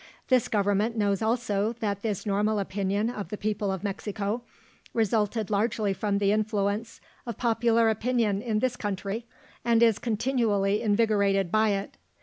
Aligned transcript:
This 0.29 0.47
Government 0.47 0.97
knows 0.97 1.21
also 1.21 1.73
that 1.73 2.01
this 2.01 2.25
normal 2.25 2.57
opinion 2.57 3.07
of 3.07 3.29
the 3.29 3.37
people 3.37 3.71
of 3.71 3.83
Mexico 3.83 4.41
resulted 4.95 5.51
largely 5.51 5.93
from 5.93 6.17
the 6.17 6.31
influence 6.31 7.01
of 7.27 7.37
popular 7.37 7.87
opinion 7.87 8.41
in 8.41 8.57
this 8.57 8.75
country, 8.75 9.27
and 9.63 9.83
is 9.83 9.99
continually 9.99 10.81
invigorated 10.81 11.51
by 11.51 11.69
it. 11.69 11.97